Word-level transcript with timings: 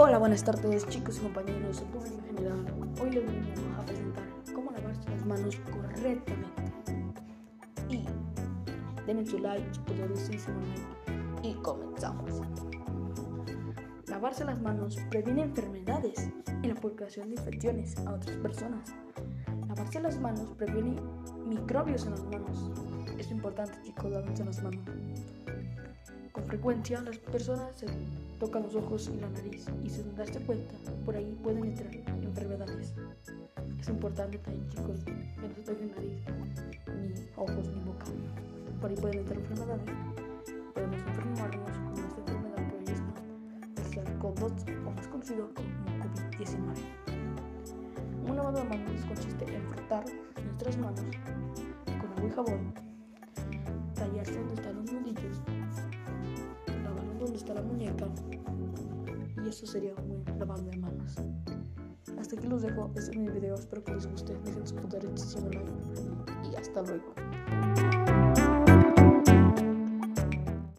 Hola, 0.00 0.18
buenas 0.18 0.44
tardes 0.44 0.86
chicos 0.86 1.16
y 1.18 1.22
compañeros 1.22 1.80
público 1.80 2.14
en 2.18 2.36
general. 2.36 2.64
Hoy 3.02 3.10
les 3.10 3.26
venimos 3.26 3.58
a 3.76 3.84
presentar 3.84 4.24
cómo 4.54 4.70
lavarse 4.70 5.10
las 5.10 5.26
manos 5.26 5.56
correctamente. 5.72 6.72
Y 7.88 8.06
denle 9.08 9.26
su 9.26 9.40
like, 9.40 9.80
poderosísimo 9.80 10.60
like 10.60 11.48
y 11.48 11.54
comenzamos. 11.54 12.30
Lavarse 14.06 14.44
las 14.44 14.62
manos 14.62 14.96
previene 15.10 15.42
enfermedades 15.42 16.30
y 16.62 16.68
la 16.68 16.76
propagación 16.76 17.30
de 17.30 17.34
infecciones 17.34 17.98
a 18.06 18.12
otras 18.12 18.36
personas. 18.36 18.94
Lavarse 19.66 20.00
las 20.00 20.20
manos 20.20 20.52
previene 20.56 20.94
microbios 21.44 22.04
en 22.04 22.12
las 22.12 22.22
manos. 22.22 22.70
Es 23.18 23.32
importante 23.32 23.76
chicos 23.82 24.12
lavarse 24.12 24.44
las 24.44 24.62
manos. 24.62 24.80
Con 26.38 26.46
frecuencia 26.46 27.00
las 27.00 27.18
personas 27.18 27.74
se 27.74 27.86
tocan 28.38 28.62
los 28.62 28.76
ojos 28.76 29.10
y 29.12 29.20
la 29.20 29.28
nariz 29.28 29.66
y 29.82 29.90
sin 29.90 30.14
darse 30.14 30.38
cuenta 30.38 30.72
por 31.04 31.16
ahí 31.16 31.36
pueden 31.42 31.64
entrar 31.64 31.92
enfermedades. 32.22 32.94
Es 33.80 33.88
importante 33.88 34.38
también 34.38 34.68
chicos 34.68 35.02
que 35.04 35.10
no 35.10 35.54
se 35.56 35.62
toquen 35.62 35.90
nariz, 35.90 36.22
ni 36.86 37.26
ojos, 37.34 37.66
ni 37.74 37.80
boca. 37.80 38.06
Por 38.80 38.88
ahí 38.88 38.96
pueden 38.96 39.18
entrar 39.18 39.40
enfermedades. 39.40 39.82
Podemos 40.74 40.96
enfermarnos 41.08 41.70
con 41.76 42.04
esta 42.04 42.20
enfermedad 42.20 42.62
por 42.70 42.78
el 42.78 43.84
SARS-CoV-2 43.90 44.86
o 44.86 44.90
más 44.92 45.08
conocido 45.08 45.50
como 45.54 45.68
COVID-19. 45.98 46.54
Un 48.28 48.36
lavado 48.36 48.58
de 48.58 48.64
manos 48.64 49.04
consiste 49.08 49.56
en 49.56 49.62
frotar 49.72 50.04
nuestras 50.44 50.78
manos 50.78 51.00
con 51.84 52.12
agua 52.12 52.28
y 52.28 52.30
jabón, 52.30 52.74
tallarse 53.96 54.37
está 57.38 57.54
la 57.54 57.62
muñeca. 57.62 58.06
Y 59.44 59.48
eso 59.48 59.66
sería 59.66 59.94
un 59.94 60.24
buen 60.24 60.38
lavado 60.38 60.62
de 60.64 60.76
manos. 60.76 61.14
Hasta 62.18 62.36
aquí 62.36 62.46
los 62.48 62.62
dejo. 62.62 62.90
Este 62.96 63.12
es 63.12 63.16
mi 63.16 63.28
video. 63.28 63.54
Espero 63.54 63.84
que 63.84 63.94
les 63.94 64.06
guste. 64.06 64.36
Dejen 64.44 64.66
su 64.66 64.74
poder 64.74 65.04
like. 65.04 65.72
Y 66.50 66.56
hasta 66.56 66.82
luego. 66.82 67.14